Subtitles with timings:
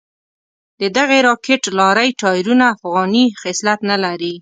[0.81, 4.33] ددغې راکېټ لارۍ ټایرونه افغاني خصلت نه لري.